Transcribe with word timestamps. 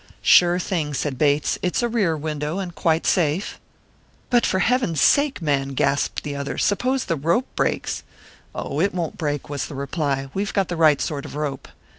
"Sure 0.23 0.57
thing," 0.57 0.95
said 0.95 1.19
Bates; 1.19 1.59
"it's 1.61 1.83
a 1.83 1.87
rear 1.87 2.17
window, 2.17 2.57
and 2.57 2.73
quite 2.73 3.05
safe." 3.05 3.59
"But 4.31 4.47
for 4.47 4.57
Heaven's 4.57 4.99
sake, 4.99 5.43
man!" 5.43 5.75
gasped 5.75 6.23
the 6.23 6.35
other, 6.35 6.57
"suppose 6.57 7.05
the 7.05 7.15
rope 7.15 7.45
breaks?" 7.55 8.01
"Oh, 8.55 8.79
it 8.81 8.95
won't 8.95 9.19
break," 9.19 9.47
was 9.47 9.67
the 9.67 9.75
reply; 9.75 10.27
"we've 10.33 10.53
got 10.53 10.69
the 10.69 10.75
right 10.75 10.99
sort 10.99 11.23
of 11.23 11.35
rope." 11.35 11.67